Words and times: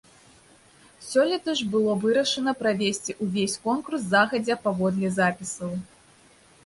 Сёлета 1.07 1.53
ж 1.59 1.67
было 1.75 1.91
вырашана 2.05 2.51
правесці 2.61 3.17
ўвесь 3.25 3.61
конкурс 3.67 4.01
загадзя 4.15 4.55
паводле 4.65 5.07
запісаў. 5.21 5.71